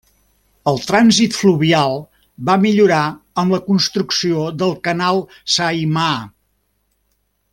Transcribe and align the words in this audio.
El 0.69 0.79
trànsit 0.85 1.35
fluvial 1.39 1.99
va 2.47 2.55
millorar 2.63 3.03
amb 3.43 3.55
la 3.57 3.61
construcció 3.69 4.49
del 4.63 4.75
Canal 4.89 5.23
Saimaa. 5.57 6.19